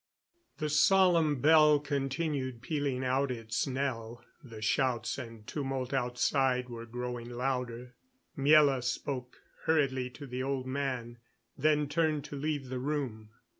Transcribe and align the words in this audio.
The 0.57 0.67
solemn 0.69 1.41
bell 1.41 1.77
continued 1.79 2.63
pealing 2.63 3.05
out 3.05 3.29
its 3.29 3.67
knell; 3.67 4.25
the 4.43 4.59
shouts 4.59 5.19
and 5.19 5.45
tumult 5.45 5.93
outside 5.93 6.69
were 6.69 6.87
growing 6.87 7.29
louder. 7.29 7.93
Miela 8.35 8.83
spoke 8.83 9.43
hurriedly 9.65 10.09
to 10.09 10.25
the 10.25 10.41
old 10.41 10.65
man, 10.65 11.19
then 11.55 11.87
turned 11.87 12.23
to 12.23 12.35
leave 12.35 12.69
the 12.69 12.79
room. 12.79 13.29